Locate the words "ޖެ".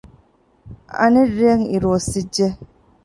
2.35-2.47